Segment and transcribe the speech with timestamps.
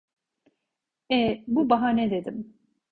[1.09, 1.43] Eh.
[1.47, 2.53] Bu bahane dedim.